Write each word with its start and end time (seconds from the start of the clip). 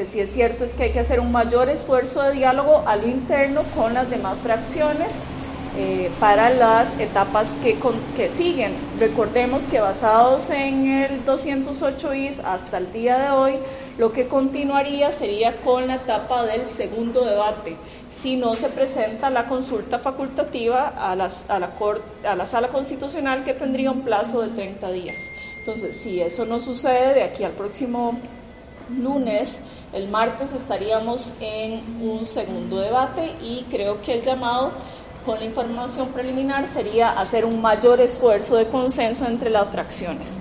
que 0.00 0.06
sí 0.06 0.18
es 0.18 0.32
cierto 0.32 0.64
es 0.64 0.72
que 0.72 0.84
hay 0.84 0.92
que 0.92 1.00
hacer 1.00 1.20
un 1.20 1.30
mayor 1.30 1.68
esfuerzo 1.68 2.22
de 2.22 2.32
diálogo 2.32 2.84
a 2.86 2.96
lo 2.96 3.06
interno 3.06 3.64
con 3.76 3.92
las 3.92 4.08
demás 4.08 4.38
fracciones 4.42 5.20
eh, 5.76 6.10
para 6.18 6.48
las 6.48 6.98
etapas 6.98 7.50
que, 7.62 7.76
que 8.16 8.30
siguen. 8.30 8.72
Recordemos 8.98 9.66
que 9.66 9.78
basados 9.78 10.48
en 10.48 10.88
el 10.88 11.22
208 11.26 12.14
is 12.14 12.38
hasta 12.38 12.78
el 12.78 12.90
día 12.94 13.18
de 13.18 13.30
hoy, 13.30 13.52
lo 13.98 14.10
que 14.10 14.26
continuaría 14.26 15.12
sería 15.12 15.54
con 15.56 15.86
la 15.86 15.96
etapa 15.96 16.46
del 16.46 16.66
segundo 16.66 17.26
debate, 17.26 17.76
si 18.08 18.36
no 18.36 18.54
se 18.54 18.70
presenta 18.70 19.28
la 19.28 19.48
consulta 19.48 19.98
facultativa 19.98 20.94
a, 20.96 21.14
las, 21.14 21.50
a, 21.50 21.58
la, 21.58 21.72
a 22.26 22.34
la 22.36 22.46
sala 22.46 22.68
constitucional 22.68 23.44
que 23.44 23.52
tendría 23.52 23.90
un 23.90 24.00
plazo 24.00 24.40
de 24.40 24.48
30 24.48 24.92
días. 24.92 25.28
Entonces, 25.58 25.94
si 25.94 26.22
eso 26.22 26.46
no 26.46 26.58
sucede 26.58 27.12
de 27.12 27.22
aquí 27.22 27.44
al 27.44 27.52
próximo 27.52 28.18
lunes, 28.98 29.60
el 29.92 30.08
martes 30.08 30.52
estaríamos 30.52 31.34
en 31.40 31.82
un 32.00 32.26
segundo 32.26 32.78
debate 32.78 33.32
y 33.42 33.64
creo 33.70 34.00
que 34.02 34.14
el 34.14 34.22
llamado 34.22 34.72
con 35.24 35.38
la 35.38 35.44
información 35.44 36.08
preliminar 36.08 36.66
sería 36.66 37.10
hacer 37.10 37.44
un 37.44 37.60
mayor 37.60 38.00
esfuerzo 38.00 38.56
de 38.56 38.66
consenso 38.66 39.26
entre 39.26 39.50
las 39.50 39.68
fracciones. 39.68 40.38